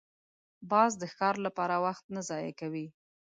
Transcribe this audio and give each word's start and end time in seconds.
باز 0.71 0.91
د 1.01 1.03
ښکار 1.11 1.35
لپاره 1.45 1.75
وخت 1.85 2.05
نه 2.15 2.21
ضایع 2.29 2.51
کوي 2.61 2.87